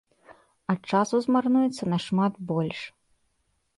[0.73, 2.79] А часу змарнуецца нашмат больш.